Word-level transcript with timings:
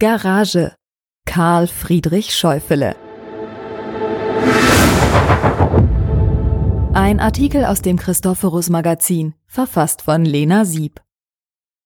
Garage 0.00 0.72
Karl 1.26 1.66
Friedrich 1.66 2.34
Schäufele 2.34 2.96
Ein 6.94 7.20
Artikel 7.20 7.66
aus 7.66 7.82
dem 7.82 7.98
Christophorus 7.98 8.70
Magazin, 8.70 9.34
verfasst 9.46 10.00
von 10.00 10.24
Lena 10.24 10.64
Sieb. 10.64 11.02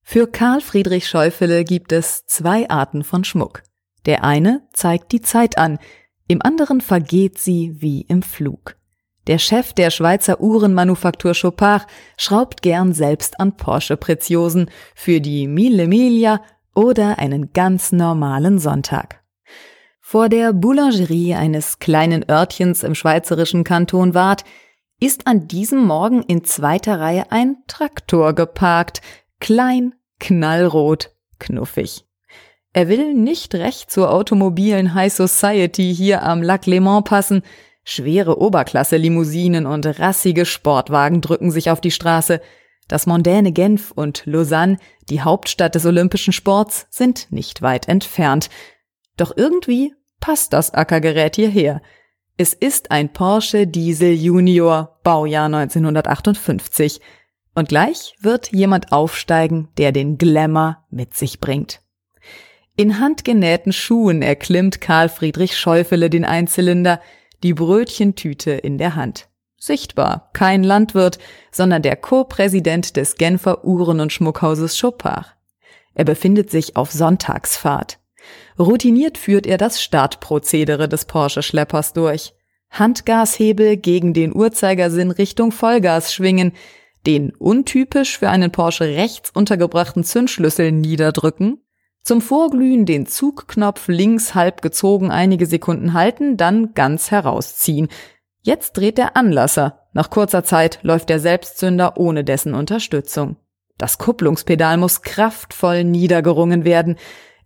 Für 0.04 0.29
Karl 0.29 0.61
Friedrich 0.61 1.08
Schäufele 1.08 1.64
gibt 1.64 1.90
es 1.90 2.24
zwei 2.27 2.71
Arten 2.71 3.03
von 3.03 3.24
Schmuck. 3.24 3.64
Der 4.07 4.23
eine 4.23 4.62
zeigt 4.73 5.11
die 5.11 5.21
Zeit 5.21 5.59
an, 5.59 5.81
im 6.29 6.41
anderen 6.41 6.83
vergeht 6.83 7.39
sie 7.39 7.75
wie 7.83 8.03
im 8.03 8.23
Flug. 8.23 8.77
Der 9.27 9.39
Chef 9.39 9.73
der 9.73 9.91
Schweizer 9.91 10.41
Uhrenmanufaktur 10.41 11.33
Chopard 11.33 11.89
schraubt 12.17 12.62
gern 12.62 12.93
selbst 12.93 13.41
an 13.41 13.57
Porsche-Preziosen 13.57 14.71
für 14.95 15.21
die 15.21 15.49
Mille 15.49 15.89
Miglia 15.89 16.41
oder 16.75 17.18
einen 17.18 17.52
ganz 17.52 17.93
normalen 17.93 18.59
Sonntag. 18.59 19.22
Vor 20.00 20.29
der 20.29 20.53
Boulangerie 20.53 21.35
eines 21.35 21.79
kleinen 21.79 22.29
Örtchens 22.29 22.82
im 22.82 22.94
schweizerischen 22.94 23.64
Kanton 23.64 24.14
Waadt 24.14 24.44
ist 25.00 25.26
an 25.26 25.49
diesem 25.49 25.85
Morgen 25.85 26.22
in 26.22 26.44
zweiter 26.44 27.00
Reihe 27.00 27.30
ein 27.30 27.57
Traktor 27.66 28.32
geparkt, 28.35 29.00
klein, 29.40 29.94
knallrot, 30.21 31.11
knuffig. 31.39 32.05
Er 32.72 32.88
will 32.88 33.14
nicht 33.14 33.55
recht 33.55 33.91
zur 33.91 34.12
automobilen 34.12 34.94
High 34.94 35.12
Society 35.12 35.94
hier 35.94 36.22
am 36.22 36.42
Lac 36.42 36.64
Léman 36.64 37.02
passen, 37.02 37.42
Schwere 37.84 38.41
Oberklasse-Limousinen 38.41 39.66
und 39.66 39.86
rassige 39.98 40.47
Sportwagen 40.47 41.20
drücken 41.20 41.50
sich 41.50 41.70
auf 41.70 41.83
die 41.83 41.91
Straße. 41.91 42.41
Das 42.88 43.06
mondäne 43.06 43.52
Genf 43.52 43.91
und 43.91 44.22
Lausanne, 44.27 44.78
die 45.08 45.22
Hauptstadt 45.22 45.74
des 45.74 45.86
olympischen 45.86 46.33
Sports, 46.33 46.86
sind 46.91 47.28
nicht 47.30 47.62
weit 47.62 47.88
entfernt. 47.88 48.50
Doch 49.16 49.33
irgendwie 49.36 49.94
passt 50.20 50.52
das 50.52 50.72
Ackergerät 50.74 51.36
hierher. 51.36 51.80
Es 52.36 52.52
ist 52.52 52.91
ein 52.91 53.12
Porsche 53.12 53.66
Diesel 53.66 54.12
Junior, 54.12 54.98
Baujahr 55.02 55.46
1958. 55.46 57.00
Und 57.54 57.68
gleich 57.68 58.16
wird 58.20 58.50
jemand 58.50 58.91
aufsteigen, 58.91 59.69
der 59.78 59.92
den 59.92 60.19
Glamour 60.19 60.78
mit 60.91 61.14
sich 61.14 61.38
bringt. 61.38 61.80
In 62.76 62.98
handgenähten 62.98 63.72
Schuhen 63.72 64.20
erklimmt 64.20 64.80
Karl 64.80 65.08
Friedrich 65.08 65.56
Schäufele 65.56 66.10
den 66.10 66.24
Einzylinder, 66.24 67.00
die 67.44 67.54
Brötchentüte 67.54 68.50
in 68.50 68.78
der 68.78 68.96
Hand. 68.96 69.28
Sichtbar 69.58 70.30
kein 70.33 70.62
Landwirt, 70.62 71.19
sondern 71.50 71.83
der 71.83 71.97
Co-Präsident 71.97 72.97
des 72.97 73.16
Genfer 73.16 73.64
Uhren- 73.64 74.00
und 74.00 74.12
Schmuckhauses 74.12 74.78
Chopard. 74.78 75.36
Er 75.94 76.05
befindet 76.05 76.50
sich 76.50 76.77
auf 76.77 76.91
Sonntagsfahrt. 76.91 77.98
Routiniert 78.58 79.19
führt 79.19 79.47
er 79.47 79.58
das 79.58 79.82
Startprozedere 79.82 80.88
des 80.88 81.05
Porsche-Schleppers 81.05 81.92
durch. 81.92 82.34
Handgashebel 82.70 83.77
gegen 83.77 84.14
den 84.14 84.34
Uhrzeigersinn 84.34 85.10
Richtung 85.10 85.52
Vollgas 85.52 86.12
schwingen, 86.12 86.52
den 87.06 87.30
untypisch 87.30 88.19
für 88.19 88.30
einen 88.30 88.50
Porsche 88.50 88.84
rechts 88.84 89.30
untergebrachten 89.30 90.05
Zündschlüssel 90.05 90.72
niederdrücken 90.72 91.64
zum 92.05 92.20
Vorglühen 92.20 92.84
den 92.84 93.06
Zugknopf 93.06 93.88
links 93.88 94.34
halb 94.34 94.60
gezogen 94.60 95.10
einige 95.10 95.47
Sekunden 95.47 95.94
halten, 95.94 96.36
dann 96.36 96.75
ganz 96.75 97.10
herausziehen. 97.10 97.88
Jetzt 98.47 98.77
dreht 98.77 98.98
der 98.98 99.17
Anlasser. 99.17 99.81
Nach 99.95 100.11
kurzer 100.11 100.45
Zeit 100.45 100.78
läuft 100.83 101.09
der 101.09 101.19
Selbstzünder 101.19 101.97
ohne 101.97 102.25
dessen 102.25 102.53
Unterstützung. 102.53 103.37
Das 103.78 103.97
Kupplungspedal 103.97 104.77
muss 104.77 105.00
kraftvoll 105.00 105.83
niedergerungen 105.83 106.65
werden. 106.65 106.97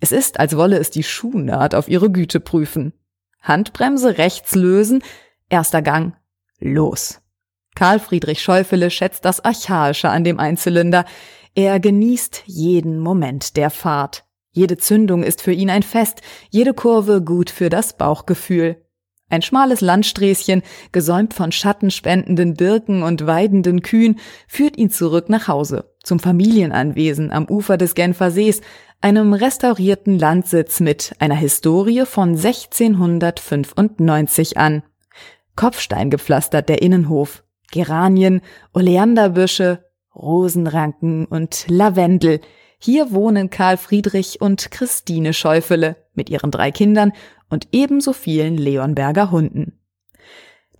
Es 0.00 0.10
ist, 0.10 0.40
als 0.40 0.56
wolle 0.56 0.76
es 0.76 0.90
die 0.90 1.04
Schuhnaht 1.04 1.76
auf 1.76 1.86
ihre 1.88 2.10
Güte 2.10 2.40
prüfen. 2.40 2.94
Handbremse 3.40 4.18
rechts 4.18 4.56
lösen, 4.56 5.04
erster 5.48 5.82
Gang, 5.82 6.16
los. 6.58 7.20
Karl 7.76 8.00
Friedrich 8.00 8.42
Schäufele 8.42 8.90
schätzt 8.90 9.24
das 9.24 9.44
Archaische 9.44 10.08
an 10.08 10.24
dem 10.24 10.40
Einzylinder. 10.40 11.04
Er 11.54 11.78
genießt 11.78 12.42
jeden 12.46 12.98
Moment 12.98 13.56
der 13.56 13.70
Fahrt. 13.70 14.24
Jede 14.50 14.78
Zündung 14.78 15.22
ist 15.22 15.42
für 15.42 15.52
ihn 15.52 15.70
ein 15.70 15.84
Fest, 15.84 16.22
jede 16.50 16.74
Kurve 16.74 17.22
gut 17.22 17.50
für 17.50 17.68
das 17.68 17.96
Bauchgefühl. 17.96 18.84
Ein 19.30 19.42
schmales 19.42 19.82
Landsträßchen, 19.82 20.62
gesäumt 20.90 21.34
von 21.34 21.52
schattenspendenden 21.52 22.54
Birken 22.54 23.02
und 23.02 23.26
weidenden 23.26 23.82
Kühen, 23.82 24.18
führt 24.46 24.78
ihn 24.78 24.88
zurück 24.90 25.28
nach 25.28 25.48
Hause, 25.48 25.92
zum 26.02 26.18
Familienanwesen 26.18 27.30
am 27.30 27.46
Ufer 27.46 27.76
des 27.76 27.94
Genfer 27.94 28.30
Sees, 28.30 28.62
einem 29.00 29.32
restaurierten 29.34 30.18
Landsitz 30.18 30.80
mit 30.80 31.14
einer 31.18 31.36
Historie 31.36 32.04
von 32.06 32.30
1695 32.30 34.56
an. 34.56 34.82
Kopfstein 35.56 36.08
gepflastert 36.08 36.68
der 36.68 36.82
Innenhof, 36.82 37.42
Geranien, 37.70 38.40
Oleanderbüsche, 38.72 39.84
Rosenranken 40.14 41.26
und 41.26 41.66
Lavendel, 41.68 42.40
hier 42.78 43.12
wohnen 43.12 43.50
Karl 43.50 43.76
Friedrich 43.76 44.40
und 44.40 44.70
Christine 44.70 45.34
Schäufele 45.34 45.96
mit 46.14 46.30
ihren 46.30 46.50
drei 46.50 46.70
Kindern 46.70 47.12
und 47.50 47.68
ebenso 47.72 48.12
vielen 48.12 48.56
Leonberger 48.56 49.30
Hunden. 49.30 49.78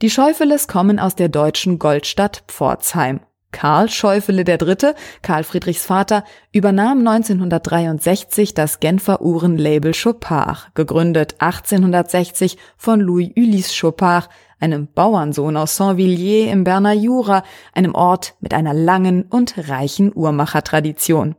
Die 0.00 0.10
Schäufeles 0.10 0.69
kommen 0.69 1.00
aus 1.00 1.16
der 1.16 1.28
deutschen 1.28 1.78
Goldstadt 1.78 2.44
Pforzheim. 2.47 3.20
Karl 3.50 3.88
Schäufele 3.88 4.44
III., 4.47 4.94
Karl 5.22 5.42
Friedrichs 5.42 5.84
Vater, 5.84 6.22
übernahm 6.53 6.98
1963 6.98 8.54
das 8.54 8.78
Genfer 8.78 9.22
Uhrenlabel 9.22 9.92
Chopard, 9.92 10.70
gegründet 10.75 11.36
1860 11.38 12.59
von 12.76 13.00
Louis 13.00 13.30
Ulysse 13.36 13.72
Chopard, 13.80 14.28
einem 14.60 14.86
Bauernsohn 14.92 15.56
aus 15.56 15.76
Saint-Villiers 15.76 16.53
im 16.53 16.62
Berner 16.62 16.92
Jura, 16.92 17.42
einem 17.72 17.94
Ort 17.94 18.34
mit 18.41 18.53
einer 18.54 18.75
langen 18.75 19.22
und 19.22 19.54
reichen 19.69 20.12
Uhrmachertradition. 20.15 21.34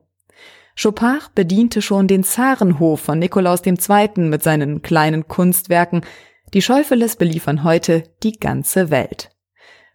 Chopard 0.81 1.35
bediente 1.35 1.81
schon 1.81 2.07
den 2.07 2.23
Zarenhof 2.23 3.01
von 3.01 3.19
Nikolaus 3.19 3.62
II. 3.66 4.29
mit 4.29 4.44
seinen 4.44 4.81
kleinen 4.81 5.28
Kunstwerken. 5.28 6.06
Die 6.53 6.62
Schäufeles 6.62 7.17
beliefern 7.17 7.66
heute 7.66 8.03
die 8.23 8.40
ganze 8.40 8.89
Welt. 8.89 9.29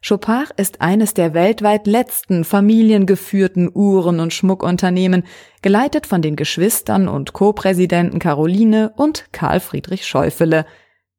Chopard 0.06 0.50
ist 0.58 0.82
eines 0.82 1.14
der 1.14 1.32
weltweit 1.32 1.86
letzten 1.86 2.44
familiengeführten 2.44 3.70
Uhren- 3.74 4.20
und 4.20 4.34
Schmuckunternehmen, 4.34 5.24
geleitet 5.62 6.06
von 6.06 6.20
den 6.20 6.36
Geschwistern 6.36 7.08
und 7.08 7.32
Co-Präsidenten 7.32 8.18
Caroline 8.18 8.92
und 8.94 9.24
Karl 9.32 9.60
Friedrich 9.60 10.06
Schäufele. 10.06 10.66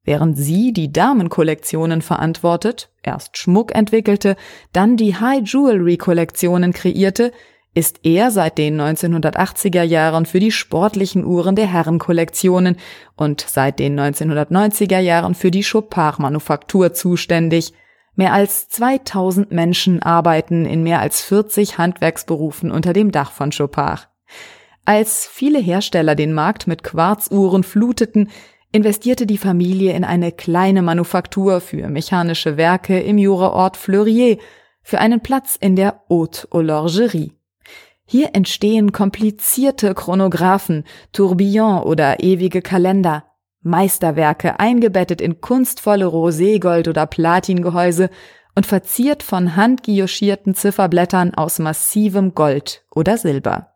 Während 0.03 0.37
sie 0.37 0.73
die 0.73 0.93
Damenkollektionen 0.93 2.03
verantwortet, 2.03 2.91
erst 3.01 3.39
Schmuck 3.39 3.73
entwickelte, 3.73 4.35
dann 4.73 4.95
die 4.95 5.15
High 5.15 5.41
Jewelry 5.43 5.97
Kollektionen 5.97 6.71
kreierte, 6.71 7.31
ist 7.75 7.99
er 8.03 8.31
seit 8.31 8.57
den 8.57 8.79
1980er 8.81 9.83
Jahren 9.83 10.25
für 10.25 10.39
die 10.39 10.51
sportlichen 10.51 11.25
Uhren 11.25 11.57
der 11.57 11.67
Herrenkollektionen 11.67 12.77
und 13.17 13.41
seit 13.41 13.79
den 13.79 13.99
1990er 13.99 14.99
Jahren 14.99 15.35
für 15.35 15.51
die 15.51 15.63
Chopard-Manufaktur 15.63 16.93
zuständig. 16.93 17.73
Mehr 18.15 18.31
als 18.31 18.69
2000 18.69 19.51
Menschen 19.51 20.01
arbeiten 20.01 20.65
in 20.65 20.83
mehr 20.83 21.01
als 21.01 21.21
40 21.21 21.77
Handwerksberufen 21.77 22.71
unter 22.71 22.93
dem 22.93 23.11
Dach 23.11 23.33
von 23.33 23.51
Chopard. 23.51 24.07
Als 24.85 25.27
viele 25.27 25.59
Hersteller 25.59 26.15
den 26.15 26.33
Markt 26.33 26.67
mit 26.67 26.81
Quarzuhren 26.81 27.63
fluteten, 27.63 28.29
investierte 28.71 29.25
die 29.25 29.37
Familie 29.37 29.93
in 29.93 30.05
eine 30.05 30.31
kleine 30.31 30.81
Manufaktur 30.81 31.59
für 31.59 31.89
mechanische 31.89 32.55
Werke 32.55 32.99
im 32.99 33.17
Juraort 33.17 33.75
Fleurier, 33.75 34.37
für 34.81 34.99
einen 34.99 35.19
Platz 35.19 35.57
in 35.59 35.75
der 35.75 36.03
Haute 36.09 36.47
Horlogerie. 36.53 37.33
Hier 38.05 38.29
entstehen 38.33 38.91
komplizierte 38.91 39.95
Chronographen, 39.95 40.83
Tourbillon 41.11 41.81
oder 41.81 42.21
ewige 42.23 42.61
Kalender, 42.61 43.25
Meisterwerke 43.61 44.59
eingebettet 44.59 45.21
in 45.21 45.41
kunstvolle 45.41 46.05
Roségold- 46.05 46.87
oder 46.87 47.07
Platingehäuse 47.07 48.11
und 48.53 48.67
verziert 48.67 49.23
von 49.23 49.55
handgioschierten 49.55 50.53
Zifferblättern 50.53 51.33
aus 51.33 51.57
massivem 51.57 52.35
Gold 52.35 52.85
oder 52.93 53.17
Silber. 53.17 53.71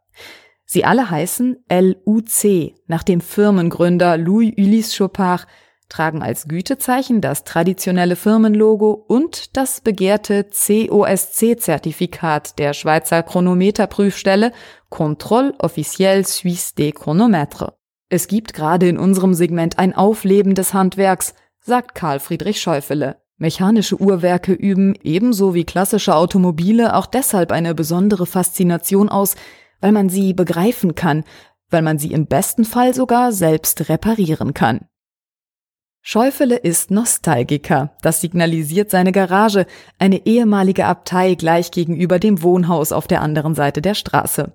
Sie 0.65 0.85
alle 0.85 1.09
heißen 1.09 1.65
LUC 1.71 2.75
nach 2.85 3.01
dem 3.01 3.21
Firmengründer 3.21 4.17
Louis 4.17 4.53
Ulysse 4.55 4.95
Chopard, 4.95 5.47
tragen 5.89 6.21
als 6.21 6.47
Gütezeichen 6.47 7.19
das 7.19 7.43
traditionelle 7.43 8.15
Firmenlogo 8.15 8.91
und 8.91 9.57
das 9.57 9.81
begehrte 9.81 10.45
COSC-Zertifikat 10.45 12.59
der 12.59 12.73
Schweizer 12.73 13.23
Chronometerprüfstelle 13.23 14.53
Contrôle 14.89 15.53
officiel 15.59 16.25
suisse 16.25 16.75
des 16.75 16.93
chronomètres. 16.93 17.73
Es 18.07 18.27
gibt 18.27 18.53
gerade 18.53 18.87
in 18.87 18.97
unserem 18.97 19.33
Segment 19.33 19.77
ein 19.77 19.95
Aufleben 19.95 20.55
des 20.55 20.73
Handwerks, 20.73 21.33
sagt 21.59 21.93
Karl 21.93 22.19
Friedrich 22.19 22.61
Schäufele. 22.61 23.17
Mechanische 23.37 24.01
Uhrwerke 24.01 24.53
üben 24.53 24.95
ebenso 25.03 25.53
wie 25.53 25.63
klassische 25.63 26.15
Automobile 26.15 26.95
auch 26.95 27.05
deshalb 27.05 27.51
eine 27.51 27.73
besondere 27.73 28.25
Faszination 28.25 29.09
aus, 29.09 29.35
weil 29.79 29.91
man 29.91 30.09
sie 30.09 30.33
begreifen 30.33 30.95
kann, 30.95 31.23
weil 31.69 31.81
man 31.81 31.99
sie 31.99 32.11
im 32.11 32.25
besten 32.25 32.65
Fall 32.65 32.93
sogar 32.93 33.31
selbst 33.31 33.89
reparieren 33.89 34.53
kann. 34.53 34.81
Schäufele 36.01 36.55
ist 36.55 36.91
Nostalgiker. 36.91 37.91
Das 38.01 38.21
signalisiert 38.21 38.89
seine 38.89 39.11
Garage, 39.11 39.65
eine 39.97 40.25
ehemalige 40.25 40.85
Abtei 40.85 41.35
gleich 41.35 41.71
gegenüber 41.71 42.19
dem 42.19 42.41
Wohnhaus 42.41 42.91
auf 42.91 43.07
der 43.07 43.21
anderen 43.21 43.53
Seite 43.53 43.81
der 43.81 43.95
Straße. 43.95 44.53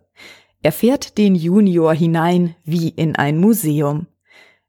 Er 0.62 0.72
fährt 0.72 1.18
den 1.18 1.34
Junior 1.34 1.92
hinein 1.92 2.56
wie 2.64 2.88
in 2.88 3.16
ein 3.16 3.38
Museum. 3.38 4.06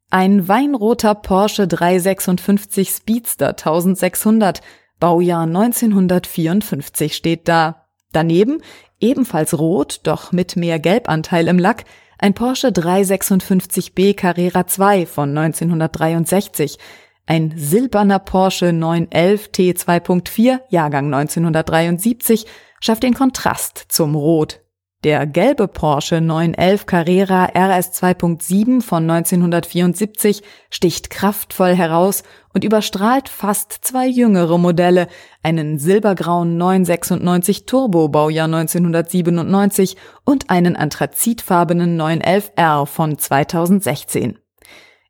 Ein 0.09 0.47
weinroter 0.47 1.15
Porsche 1.15 1.67
356 1.67 2.89
Speedster 2.89 3.49
1600, 3.49 4.61
Baujahr 4.99 5.43
1954 5.43 7.15
steht 7.15 7.47
da. 7.47 7.87
Daneben, 8.11 8.61
ebenfalls 8.99 9.57
rot, 9.57 10.01
doch 10.03 10.31
mit 10.31 10.55
mehr 10.55 10.79
Gelbanteil 10.79 11.47
im 11.47 11.59
Lack, 11.59 11.85
ein 12.17 12.33
Porsche 12.33 12.69
356b 12.69 14.15
Carrera 14.15 14.67
2 14.67 15.05
von 15.05 15.37
1963, 15.37 16.77
ein 17.25 17.53
silberner 17.55 18.19
Porsche 18.19 18.71
911 18.71 19.49
T2.4 19.49 20.59
Jahrgang 20.69 21.13
1973 21.13 22.45
schafft 22.79 23.03
den 23.03 23.13
Kontrast 23.15 23.85
zum 23.89 24.15
Rot 24.15 24.64
der 25.03 25.27
gelbe 25.27 25.67
Porsche 25.67 26.19
911 26.19 26.87
Carrera 26.87 27.45
RS 27.45 27.91
2.7 28.01 28.81
von 28.81 29.07
1974 29.07 30.41
sticht 30.71 31.11
kraftvoll 31.11 31.75
heraus 31.75 32.23
und 32.55 32.63
überstrahlt 32.63 33.29
fast 33.29 33.71
zwei 33.81 34.07
jüngere 34.07 34.57
Modelle, 34.57 35.07
einen 35.43 35.77
silbergrauen 35.77 36.57
996 36.57 37.67
Turbo 37.67 38.07
Baujahr 38.07 38.45
1997 38.45 39.95
und 40.23 40.49
einen 40.49 40.75
anthrazitfarbenen 40.75 42.01
911R 42.01 42.87
von 42.87 43.17
2016. 43.17 44.39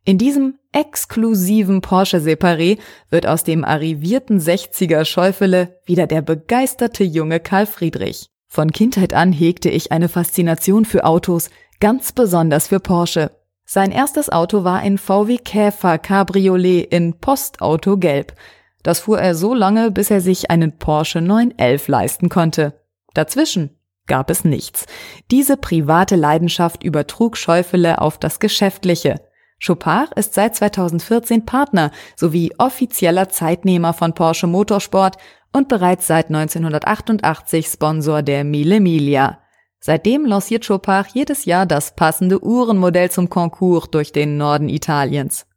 In 0.03 0.17
diesem 0.17 0.59
exklusiven 0.73 1.79
Porsche 1.79 2.17
Separé 2.17 2.79
wird 3.09 3.25
aus 3.25 3.45
dem 3.45 3.63
arrivierten 3.63 4.39
60er 4.39 5.05
Schäufele 5.05 5.79
wieder 5.85 6.05
der 6.05 6.21
begeisterte 6.21 7.05
junge 7.05 7.39
Karl 7.39 7.65
Friedrich. 7.65 8.29
Von 8.55 8.71
Kindheit 8.71 9.13
an 9.13 9.33
hegte 9.33 9.69
ich 9.69 9.91
eine 9.91 10.07
Faszination 10.07 10.85
für 10.85 11.03
Autos, 11.03 11.49
ganz 11.81 12.13
besonders 12.13 12.69
für 12.69 12.79
Porsche. 12.79 13.31
Sein 13.65 13.91
erstes 13.91 14.29
Auto 14.29 14.63
war 14.63 14.79
ein 14.79 14.97
VW 14.97 15.39
Käfer 15.39 15.97
Cabriolet 15.97 16.85
in 16.89 17.19
Postauto 17.19 17.97
Gelb. 17.97 18.33
Das 18.81 19.01
fuhr 19.01 19.19
er 19.19 19.35
so 19.35 19.53
lange, 19.53 19.91
bis 19.91 20.09
er 20.09 20.21
sich 20.21 20.51
einen 20.51 20.77
Porsche 20.77 21.19
911 21.19 21.89
leisten 21.89 22.29
konnte. 22.29 22.79
Dazwischen 23.13 23.71
gab 24.07 24.29
es 24.29 24.45
nichts. 24.45 24.85
Diese 25.31 25.57
private 25.57 26.15
Leidenschaft 26.15 26.81
übertrug 26.81 27.35
Schäufele 27.35 27.99
auf 27.99 28.19
das 28.19 28.39
Geschäftliche. 28.39 29.19
Chopard 29.61 30.13
ist 30.17 30.33
seit 30.33 30.55
2014 30.55 31.45
Partner 31.45 31.91
sowie 32.15 32.53
offizieller 32.57 33.27
Zeitnehmer 33.27 33.93
von 33.93 34.13
Porsche 34.13 34.47
Motorsport 34.47 35.17
und 35.55 35.69
bereits 35.69 36.05
seit 36.05 36.27
1988 36.27 37.67
Sponsor 37.67 38.21
der 38.21 38.43
Mille 38.43 38.81
Miglia. 38.81 39.39
Seitdem 39.79 40.25
lanciert 40.25 40.67
Chopard 40.67 41.07
jedes 41.13 41.45
Jahr 41.45 41.65
das 41.65 41.95
passende 41.95 42.43
Uhrenmodell 42.43 43.09
zum 43.09 43.29
Konkurs 43.29 43.89
durch 43.89 44.11
den 44.11 44.35
Norden 44.35 44.67
Italiens. 44.67 45.47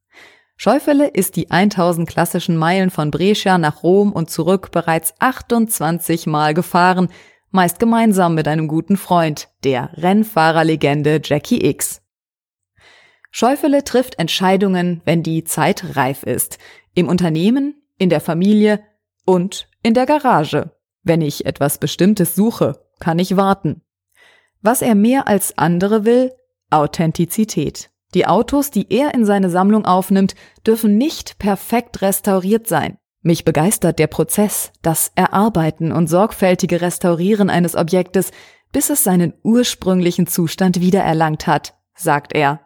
Scheufele 0.56 1.08
ist 1.08 1.34
die 1.34 1.50
1000 1.50 2.08
klassischen 2.08 2.56
Meilen 2.56 2.90
von 2.90 3.10
Brescia 3.10 3.58
nach 3.58 3.82
Rom 3.82 4.12
und 4.12 4.30
zurück 4.30 4.70
bereits 4.70 5.14
28 5.18 6.26
Mal 6.26 6.54
gefahren, 6.54 7.08
meist 7.50 7.80
gemeinsam 7.80 8.36
mit 8.36 8.46
einem 8.46 8.68
guten 8.68 8.96
Freund, 8.96 9.48
der 9.64 9.90
Rennfahrerlegende 9.94 11.20
Jackie 11.24 11.64
X. 11.64 12.02
Scheufele 13.32 13.82
trifft 13.82 14.18
Entscheidungen, 14.20 15.02
wenn 15.04 15.24
die 15.24 15.42
Zeit 15.42 15.96
reif 15.96 16.22
ist. 16.22 16.58
Im 16.94 17.08
Unternehmen, 17.08 17.82
in 17.98 18.10
der 18.10 18.20
Familie 18.20 18.80
und 19.24 19.68
in 19.88 19.94
der 19.94 20.06
Garage. 20.06 20.70
Wenn 21.02 21.22
ich 21.22 21.46
etwas 21.46 21.78
Bestimmtes 21.78 22.34
suche, 22.34 22.84
kann 23.00 23.18
ich 23.18 23.36
warten. 23.36 23.80
Was 24.60 24.82
er 24.82 24.94
mehr 24.94 25.26
als 25.26 25.56
andere 25.56 26.04
will, 26.04 26.32
Authentizität. 26.70 27.90
Die 28.14 28.26
Autos, 28.26 28.70
die 28.70 28.86
er 28.92 29.14
in 29.14 29.24
seine 29.24 29.48
Sammlung 29.48 29.86
aufnimmt, 29.86 30.34
dürfen 30.66 30.98
nicht 30.98 31.38
perfekt 31.38 32.02
restauriert 32.02 32.66
sein. 32.66 32.98
Mich 33.22 33.46
begeistert 33.46 33.98
der 33.98 34.08
Prozess, 34.08 34.72
das 34.82 35.10
Erarbeiten 35.14 35.90
und 35.90 36.06
sorgfältige 36.06 36.82
Restaurieren 36.82 37.48
eines 37.48 37.74
Objektes, 37.74 38.30
bis 38.72 38.90
es 38.90 39.02
seinen 39.02 39.32
ursprünglichen 39.42 40.26
Zustand 40.26 40.80
wiedererlangt 40.80 41.46
hat, 41.46 41.78
sagt 41.94 42.34
er. 42.34 42.60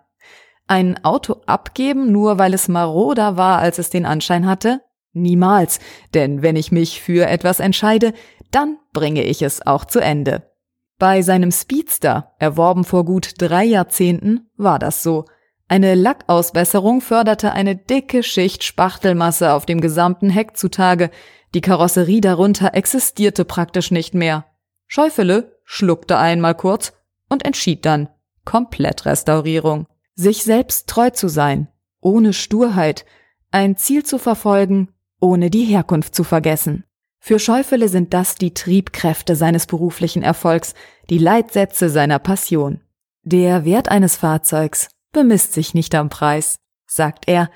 Ein 0.67 1.05
Auto 1.05 1.43
abgeben, 1.47 2.11
nur 2.11 2.39
weil 2.39 2.53
es 2.53 2.67
maroder 2.67 3.37
war, 3.37 3.59
als 3.59 3.79
es 3.79 3.91
den 3.91 4.07
Anschein 4.07 4.47
hatte? 4.47 4.83
Niemals, 5.13 5.79
denn 6.15 6.43
wenn 6.43 6.57
ich 6.57 6.73
mich 6.73 7.01
für 7.03 7.27
etwas 7.27 7.61
entscheide, 7.61 8.13
dann 8.51 8.79
bringe 8.93 9.23
ich 9.25 9.43
es 9.43 9.67
auch 9.67 9.85
zu 9.85 10.01
Ende. 10.01 10.51
Bei 10.99 11.23
seinem 11.23 11.51
Speedster, 11.51 12.33
erworben 12.39 12.85
vor 12.85 13.05
gut 13.05 13.35
drei 13.39 13.65
Jahrzehnten, 13.65 14.49
war 14.57 14.79
das 14.79 15.03
so. 15.03 15.25
Eine 15.69 15.95
Lackausbesserung 15.95 17.01
förderte 17.01 17.53
eine 17.53 17.77
dicke 17.77 18.23
Schicht 18.23 18.63
Spachtelmasse 18.63 19.53
auf 19.53 19.67
dem 19.67 19.81
gesamten 19.81 20.31
Heck 20.31 20.57
zutage, 20.57 21.11
die 21.55 21.61
Karosserie 21.61 22.21
darunter 22.21 22.75
existierte 22.75 23.45
praktisch 23.45 23.91
nicht 23.91 24.15
mehr. 24.15 24.47
Schäufele 24.87 25.59
schluckte 25.65 26.19
einmal 26.19 26.55
kurz 26.55 26.93
und 27.29 27.45
entschied 27.45 27.85
dann 27.85 28.09
Komplettrestaurierung. 28.45 29.87
Sich 30.15 30.45
selbst 30.45 30.89
treu 30.89 31.11
zu 31.11 31.29
sein, 31.29 31.69
ohne 32.01 32.33
Sturheit, 32.33 33.07
ein 33.51 33.77
Ziel 33.77 34.05
zu 34.05 34.19
verfolgen, 34.19 34.89
ohne 35.23 35.49
die 35.49 35.65
Herkunft 35.65 36.15
zu 36.15 36.25
vergessen. 36.25 36.85
Für 37.21 37.39
Schäufele 37.39 37.89
sind 37.89 38.13
das 38.13 38.35
die 38.35 38.53
Triebkräfte 38.53 39.37
seines 39.37 39.67
beruflichen 39.67 40.23
Erfolgs, 40.23 40.75
die 41.09 41.19
Leitsätze 41.19 41.89
seiner 41.89 42.19
Passion. 42.19 42.81
Der 43.23 43.65
Wert 43.65 43.89
eines 43.89 44.17
Fahrzeugs 44.17 44.89
bemisst 45.13 45.53
sich 45.53 45.73
nicht 45.73 45.95
am 45.95 46.09
Preis, 46.09 46.57
sagt 46.87 47.29
er, 47.29 47.49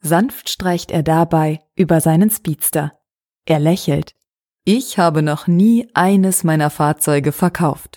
sanft 0.00 0.50
streicht 0.50 0.90
er 0.90 1.02
dabei 1.02 1.60
über 1.74 2.02
seinen 2.02 2.30
Speedster. 2.30 2.92
Er 3.46 3.58
lächelt. 3.58 4.14
Ich 4.64 4.98
habe 4.98 5.22
noch 5.22 5.46
nie 5.46 5.88
eines 5.94 6.44
meiner 6.44 6.68
Fahrzeuge 6.68 7.32
verkauft. 7.32 7.96